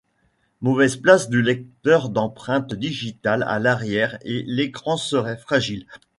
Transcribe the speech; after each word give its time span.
Mauvaise 0.61 0.95
place 0.97 1.29
du 1.29 1.43
lecteur 1.43 2.09
d'empreintes 2.09 2.73
digitales 2.73 3.43
à 3.43 3.59
l'arrière 3.59 4.17
et 4.23 4.41
l’écran 4.47 4.97
serait 4.97 5.37
fragile. 5.37 5.85